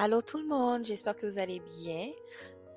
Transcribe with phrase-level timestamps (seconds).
[0.00, 2.12] Allô tout le monde, j'espère que vous allez bien.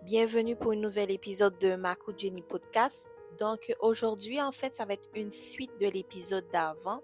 [0.01, 3.11] Bienvenue pour un nouvel épisode de Maku Jenny Podcast.
[3.37, 7.03] Donc aujourd'hui, en fait, ça va être une suite de l'épisode d'avant.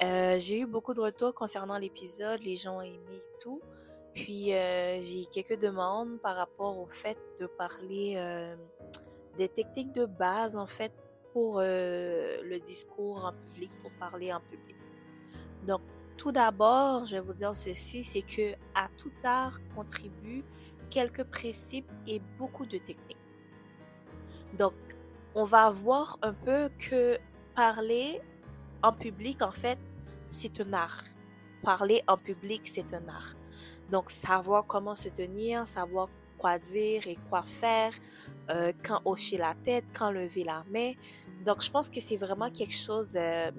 [0.00, 3.60] Euh, j'ai eu beaucoup de retours concernant l'épisode, les gens ont aimé tout.
[4.14, 8.54] Puis euh, j'ai quelques demandes par rapport au fait de parler euh,
[9.38, 10.92] des techniques de base en fait
[11.32, 14.76] pour le discours en public, pour parler en public.
[15.66, 15.80] Donc
[16.16, 20.44] tout d'abord, je vais vous dire ceci, c'est que à tout art contribue
[20.90, 23.16] quelques principes et beaucoup de techniques.
[24.58, 24.74] Donc,
[25.34, 27.18] on va voir un peu que
[27.54, 28.20] parler
[28.82, 29.78] en public, en fait,
[30.28, 31.02] c'est un art.
[31.62, 33.34] Parler en public, c'est un art.
[33.90, 36.08] Donc, savoir comment se tenir, savoir
[36.38, 37.92] quoi dire et quoi faire,
[38.50, 40.92] euh, quand hocher la tête, quand lever la main.
[41.44, 43.50] Donc, je pense que c'est vraiment quelque chose, euh,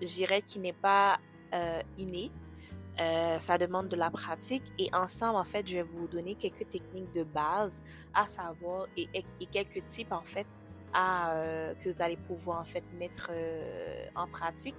[0.00, 1.18] je dirais, qui n'est pas
[1.54, 2.30] euh, inné.
[3.00, 6.68] Euh, ça demande de la pratique et ensemble, en fait, je vais vous donner quelques
[6.68, 7.82] techniques de base
[8.14, 9.08] à savoir et,
[9.50, 10.46] quelques types, en fait,
[10.92, 14.76] à, euh, que vous allez pouvoir, en fait, mettre euh, en pratique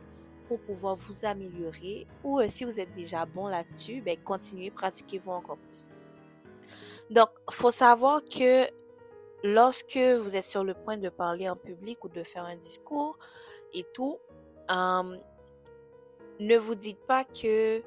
[0.48, 5.58] pour pouvoir vous améliorer ou si vous êtes déjà bon là-dessus, ben, continuez, pratiquez-vous encore
[5.58, 5.90] plus.
[7.10, 8.66] Donc, faut savoir que
[9.44, 13.18] lorsque vous êtes sur le point de parler en public ou de faire un discours
[13.74, 14.20] et tout,
[16.40, 17.82] ne vous dites pas que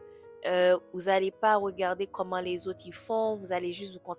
[0.46, 4.14] euh, vous n'allez pas regarder comment les autres y font, vous allez juste vous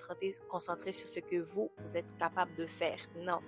[0.50, 2.98] concentrer, sur ce que vous, vous êtes capable de faire.
[3.18, 3.40] Non.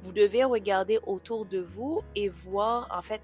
[0.00, 3.22] Vous devez regarder autour de vous et voir, en fait,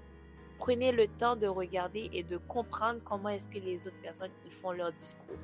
[0.57, 4.49] prenez le temps de regarder et de comprendre comment est-ce que les autres personnes y
[4.49, 5.37] font leur discours.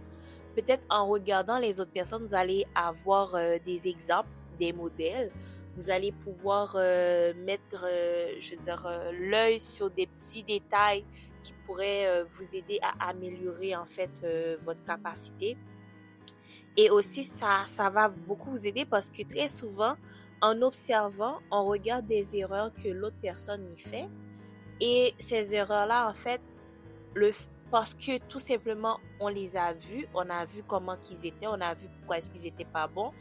[0.55, 5.31] Peut-être en regardant les autres personnes, vous allez avoir euh, des exemples, des modèles.
[5.75, 7.85] Vous allez pouvoir euh, mettre,
[8.39, 11.05] je veux dire, l'œil sur des petits détails
[11.45, 15.55] qui pourraient euh, vous aider à améliorer en fait euh, votre capacité.
[16.75, 19.95] Et aussi, ça, ça va beaucoup vous aider parce que très souvent,
[20.41, 24.09] en observant, on regarde des erreurs que l'autre personne y fait.
[24.81, 26.41] Et ces erreurs-là, en fait,
[27.13, 27.31] le,
[27.71, 31.61] parce que tout simplement, on les a vus, on a vu comment qu'ils étaient, on
[31.61, 33.11] a vu pourquoi est-ce qu'ils étaient pas bons.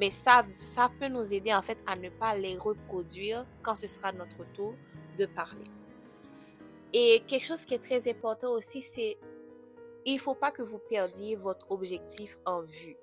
[0.00, 3.86] Mais ça, ça peut nous aider, en fait, à ne pas les reproduire quand ce
[3.86, 4.74] sera notre tour
[5.18, 5.64] de parler.
[6.96, 9.18] Et quelque chose qui est très important aussi, c'est
[10.06, 12.96] il faut pas que vous perdiez votre objectif en vue.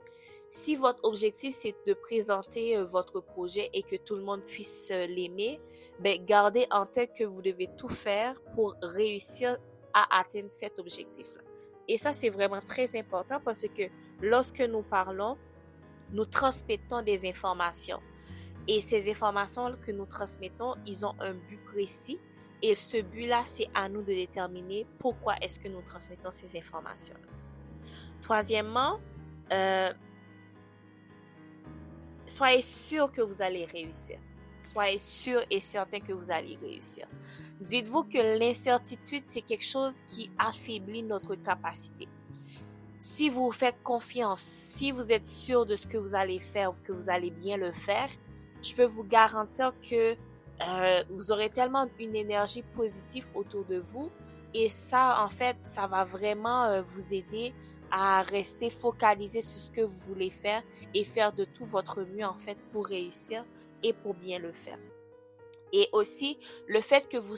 [0.50, 4.92] Si votre objectif c'est de présenter euh, votre projet et que tout le monde puisse
[4.92, 5.58] euh, l'aimer,
[6.00, 9.58] ben gardez en tête que vous devez tout faire pour réussir
[9.94, 11.42] à atteindre cet objectif-là.
[11.90, 13.84] Et ça c'est vraiment très important parce que
[14.22, 15.38] lorsque nous parlons,
[16.12, 18.00] nous transmettons des informations.
[18.70, 22.20] Et ces informations que nous transmettons, ils ont un but précis
[22.62, 27.28] et ce but-là, c'est à nous de déterminer pourquoi est-ce que nous transmettons ces informations-là.
[28.22, 29.00] Troisièmement,
[29.52, 29.92] euh,
[32.28, 34.20] soyez sûr que vous allez réussir.
[34.62, 37.08] Soyez sûr et certain que vous allez réussir.
[37.62, 42.08] Dites-vous que l'incertitude, c'est quelque chose qui affaiblit notre capacité.
[43.00, 46.92] Si vous faites confiance, si vous êtes sûr de ce que vous allez faire, que
[46.92, 48.10] vous allez bien le faire,
[48.62, 50.16] je peux vous garantir que
[50.68, 54.12] euh, vous aurez tellement une énergie positive autour de vous
[54.54, 57.54] et ça, en fait, ça va vraiment euh, vous aider
[57.90, 60.64] à rester focalisé sur ce que vous voulez faire
[60.94, 63.46] et faire de tout votre mieux, en fait, pour réussir
[63.84, 64.80] et pour bien le faire.
[65.74, 66.38] Et aussi,
[66.68, 67.36] le fait que vous,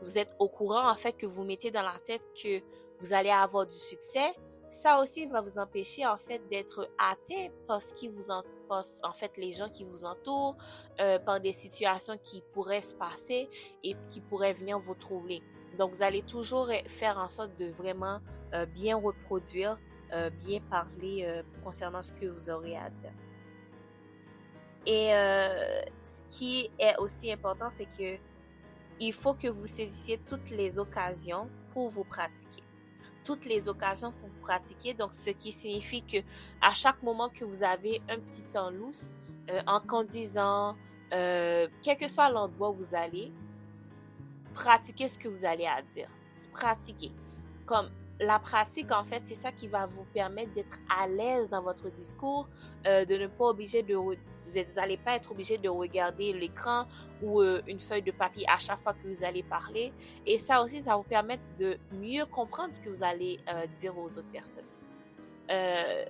[0.00, 2.60] vous êtes au courant, en fait, que vous mettez dans la tête que
[3.00, 4.32] vous allez avoir du succès,
[4.70, 9.12] ça aussi va vous empêcher, en fait, d'être atteint par ce qui vous entoure en
[9.12, 10.56] fait les gens qui vous entourent,
[11.00, 13.48] euh, par des situations qui pourraient se passer
[13.82, 15.42] et qui pourraient venir vous troubler.
[15.78, 18.20] Donc vous allez toujours faire en sorte de vraiment
[18.54, 19.78] euh, bien reproduire,
[20.12, 23.12] euh, bien parler concernant ce que vous aurez à dire.
[24.88, 25.10] Et
[26.04, 28.20] ce qui est aussi important, c'est que
[29.00, 32.62] il faut que vous saisissiez toutes les occasions pour vous pratiquer
[33.26, 34.94] toutes les occasions pour vous pratiquer.
[34.94, 36.18] Donc, ce qui signifie que
[36.62, 39.10] à chaque moment que vous avez un petit temps lousse,
[39.50, 40.76] euh, en conduisant,
[41.12, 43.32] euh, quel que soit l'endroit où vous allez,
[44.54, 46.08] pratiquez ce que vous allez à dire.
[46.52, 47.12] Pratiquez.
[47.66, 47.90] Comme
[48.20, 51.90] la pratique, en fait, c'est ça qui va vous permettre d'être à l'aise dans votre
[51.90, 52.48] discours,
[52.86, 53.96] euh, de ne pas obliger de
[54.46, 56.86] vous n'allez pas être obligé de regarder l'écran
[57.22, 59.92] ou euh, une feuille de papier à chaque fois que vous allez parler.
[60.24, 63.96] Et ça aussi, ça vous permettre de mieux comprendre ce que vous allez euh, dire
[63.98, 64.64] aux autres personnes.
[65.50, 66.04] Euh,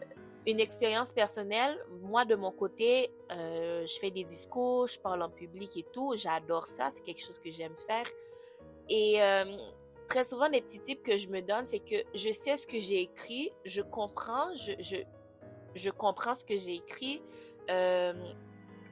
[0.46, 5.76] une expérience personnelle, moi de mon côté, je fais des discours, je parle en public
[5.76, 8.06] et tout, j'adore ça, c'est quelque chose que j'aime faire.
[8.88, 9.18] Et
[10.06, 12.78] très souvent, les petits tips que je me donne, c'est que je sais ce que
[12.78, 15.02] j'ai écrit, je comprends, je,
[15.76, 17.22] je comprends ce que j'ai écrit,
[17.70, 18.12] euh,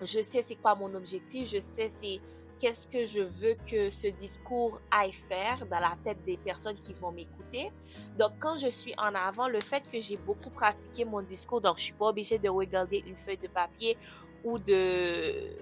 [0.00, 2.20] je sais c'est quoi mon objectif, je sais c'est
[2.58, 6.92] qu'est-ce que je veux que ce discours aille faire dans la tête des personnes qui
[6.92, 7.70] vont m'écouter.
[8.18, 11.78] Donc, quand je suis en avant, le fait que j'ai beaucoup pratiqué mon discours, donc
[11.78, 13.98] je suis pas obligée de regarder une feuille de papier
[14.44, 15.58] ou de,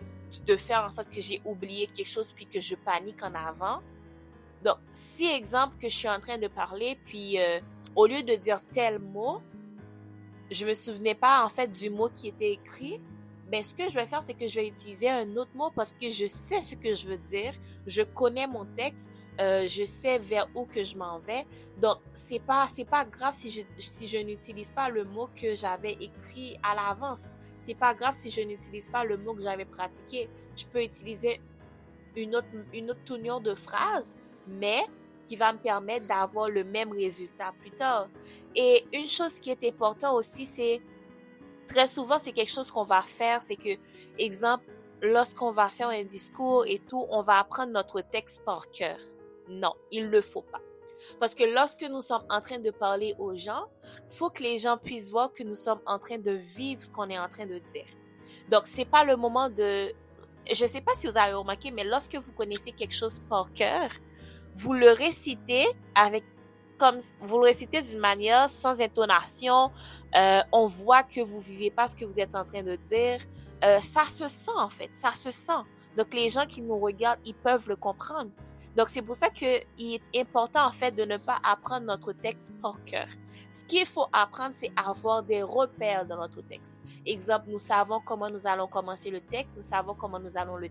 [0.46, 3.80] de faire en sorte que j'ai oublié quelque chose puis que je panique en avant.
[4.64, 7.58] Donc, si exemple que je suis en train de parler, puis euh,
[7.96, 9.42] au lieu de dire tel mot,
[10.52, 13.00] je me souvenais pas en fait du mot qui était écrit,
[13.50, 15.92] ben ce que je vais faire, c'est que je vais utiliser un autre mot parce
[15.92, 17.52] que je sais ce que je veux dire,
[17.86, 19.10] je connais mon texte,
[19.40, 21.44] euh, je sais vers où que je m'en vais.
[21.80, 25.54] Donc c'est pas c'est pas grave si je si je n'utilise pas le mot que
[25.54, 27.30] j'avais écrit à l'avance.
[27.58, 30.28] C'est pas grave si je n'utilise pas le mot que j'avais pratiqué.
[30.56, 31.40] Je peux utiliser
[32.16, 34.16] une autre une autre tournure de phrase,
[34.46, 34.82] mais
[35.26, 38.08] qui va me permettre d'avoir le même résultat plus tard.
[38.54, 40.80] Et une chose qui est importante aussi, c'est
[41.68, 43.76] très souvent, c'est quelque chose qu'on va faire, c'est que,
[44.18, 44.64] exemple,
[45.00, 48.98] lorsqu'on va faire un discours et tout, on va apprendre notre texte par cœur.
[49.48, 50.60] Non, il ne le faut pas.
[51.18, 53.64] Parce que lorsque nous sommes en train de parler aux gens,
[54.08, 57.10] faut que les gens puissent voir que nous sommes en train de vivre ce qu'on
[57.10, 57.86] est en train de dire.
[58.48, 59.92] Donc, c'est pas le moment de,
[60.50, 63.90] je sais pas si vous avez remarqué, mais lorsque vous connaissez quelque chose par cœur,
[64.54, 66.24] vous le récitez avec
[66.78, 69.70] comme vous le récitez d'une manière sans intonation,
[70.16, 73.20] euh, on voit que vous vivez pas ce que vous êtes en train de dire.
[73.62, 75.62] Euh, ça se sent en fait, ça se sent.
[75.96, 78.30] Donc les gens qui nous regardent, ils peuvent le comprendre.
[78.76, 82.12] Donc c'est pour ça que il est important en fait de ne pas apprendre notre
[82.12, 83.06] texte par cœur.
[83.52, 86.80] Ce qu'il faut apprendre, c'est avoir des repères dans notre texte.
[87.06, 90.68] Exemple, nous savons comment nous allons commencer le texte, nous savons comment nous allons le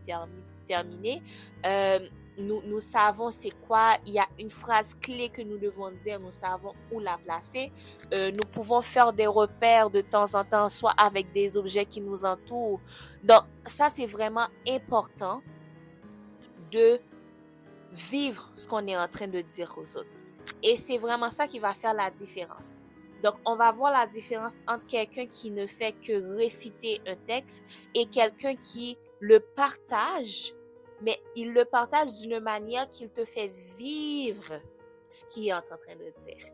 [0.66, 1.22] terminer.
[1.66, 2.00] Euh,
[2.41, 6.31] nous, savons c'est quoi, il y a une phrase clé que nous devons dire, nous
[6.31, 7.71] savons où la placer.
[8.13, 12.01] Euh, nous pouvons faire des repères de temps en temps, soit avec des objets qui
[12.01, 12.81] nous entourent.
[13.23, 15.41] Donc, ça, c'est vraiment important
[16.71, 16.99] de
[17.91, 20.07] vivre ce qu'on est en train de dire aux autres.
[20.63, 22.81] Et c'est vraiment ça qui va faire la différence.
[23.23, 27.61] Donc, on va voir la différence entre quelqu'un qui ne fait que réciter un texte
[27.93, 30.55] et quelqu'un qui le partage
[31.01, 34.62] mais il le partage d'une manière qu'il te fait vivre
[35.09, 36.48] ce qu'il est en train de dire.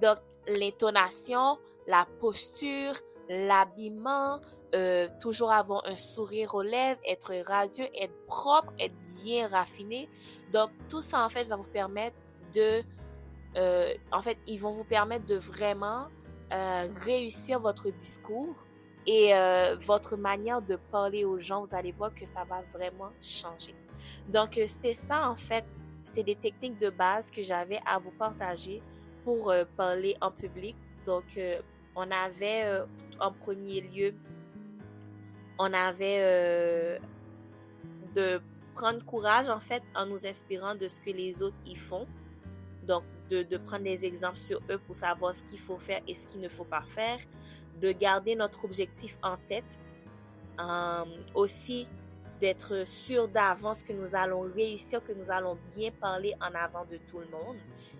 [0.00, 2.94] Donc, l'intonation, la posture,
[3.28, 4.40] l'habillement,
[4.74, 10.08] euh, toujours avoir un sourire aux lèvres, être radieux, être propre, être bien raffiné.
[10.52, 12.16] Donc, tout ça, en fait, va vous permettre
[12.54, 12.82] de...
[13.56, 16.06] Euh, en fait, ils vont vous permettre de vraiment
[16.52, 18.66] euh, réussir votre discours
[19.04, 19.32] et
[19.80, 21.64] votre manière de parler aux gens.
[21.64, 23.74] Vous allez voir que ça va vraiment changer.
[24.28, 25.64] Donc, euh, c'était ça, en fait.
[26.04, 28.82] C'était des techniques de base que j'avais à vous partager
[29.24, 30.76] pour euh, parler en public.
[31.06, 31.60] Donc, euh,
[31.94, 32.64] on avait
[33.20, 34.14] en premier lieu,
[35.58, 36.98] on avait
[38.14, 38.40] de
[38.74, 42.06] prendre courage, en fait, en nous inspirant de ce que les autres y font.
[42.86, 46.14] Donc, de, de prendre des exemples sur eux pour savoir ce qu'il faut faire et
[46.14, 47.18] ce qu'il ne faut pas faire.
[47.82, 49.80] De garder notre objectif en tête.
[51.34, 51.88] aussi,
[52.42, 56.96] d'être sûr d'avance que nous allons réussir, que nous allons bien parler en avant de
[57.08, 57.56] tout le monde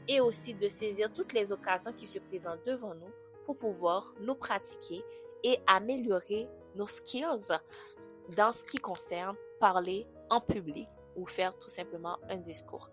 [0.08, 3.12] et aussi de saisir toutes les occasions qui se présentent devant nous
[3.46, 5.04] pour pouvoir nous pratiquer
[5.44, 7.52] et améliorer nos skills
[8.36, 12.90] dans ce qui concerne parler en public ou faire tout simplement un discours.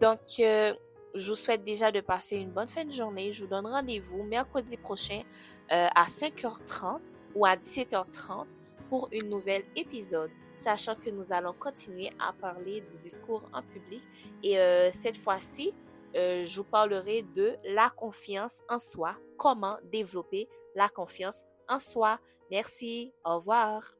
[0.00, 0.74] Donc, euh,
[1.14, 3.30] je vous souhaite déjà de passer une bonne fin de journée.
[3.30, 5.22] Je vous donne rendez-vous mercredi prochain
[5.70, 6.98] euh, à 5h30
[7.36, 8.46] ou à 17h30
[8.88, 14.02] pour une nouvelle épisode sachant que nous allons continuer à parler du discours en public.
[14.42, 15.72] Et euh, cette fois-ci,
[16.16, 22.18] euh, je vous parlerai de la confiance en soi, comment développer la confiance en soi.
[22.50, 23.97] Merci, au revoir.